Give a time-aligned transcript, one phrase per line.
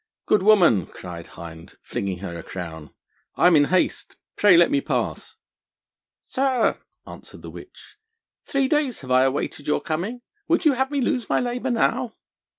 [0.25, 2.89] 'Good woman,' cried Hind, flinging her a crown,
[3.35, 5.37] 'I am in haste; pray let me pass.'
[6.19, 7.97] 'Sir,' answered the witch,
[8.47, 10.21] 'three days I have awaited your coming.
[10.47, 12.15] Would you have me lose my labour now?'